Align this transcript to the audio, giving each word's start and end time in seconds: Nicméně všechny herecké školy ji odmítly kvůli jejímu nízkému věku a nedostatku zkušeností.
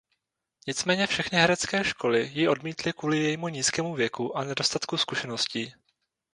Nicméně 0.67 1.07
všechny 1.07 1.37
herecké 1.39 1.83
školy 1.83 2.29
ji 2.33 2.47
odmítly 2.47 2.93
kvůli 2.93 3.17
jejímu 3.23 3.47
nízkému 3.47 3.93
věku 3.95 4.37
a 4.37 4.43
nedostatku 4.43 4.97
zkušeností. 4.97 5.73